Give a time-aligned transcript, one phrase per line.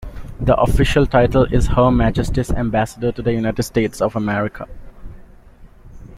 [0.39, 4.67] The official title is Her Majesty's Ambassador to the United States of America.